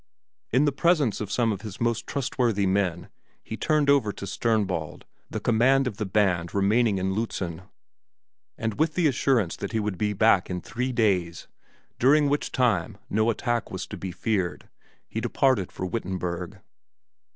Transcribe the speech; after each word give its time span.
In 0.51 0.65
the 0.65 0.71
presence 0.71 1.21
of 1.21 1.31
some 1.31 1.51
of 1.51 1.61
his 1.61 1.79
most 1.79 2.07
trustworthy 2.07 2.65
men 2.65 3.09
he 3.43 3.55
turned 3.55 3.87
over 3.87 4.11
to 4.11 4.25
Sternbald 4.25 5.03
the 5.29 5.39
command 5.39 5.85
of 5.85 5.97
the 5.97 6.07
band 6.07 6.55
remaining 6.55 6.97
in 6.97 7.13
Lützen, 7.13 7.69
and 8.57 8.79
with 8.79 8.95
the 8.95 9.05
assurance 9.05 9.55
that 9.57 9.73
he 9.73 9.79
would 9.79 9.99
be 9.99 10.13
back 10.13 10.49
in 10.49 10.59
three 10.59 10.91
days, 10.91 11.47
during 11.99 12.29
which 12.29 12.51
time 12.51 12.97
no 13.11 13.29
attack 13.29 13.69
was 13.69 13.85
to 13.85 13.95
be 13.95 14.11
feared, 14.11 14.67
he 15.07 15.21
departed 15.21 15.71
for 15.71 15.85
Wittenberg. 15.85 16.61